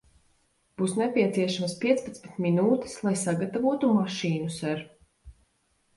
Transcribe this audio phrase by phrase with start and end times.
[0.81, 4.83] Būs nepieciešamas piecpadsmit minūtes, lai sagatavotu mašīnu, ser.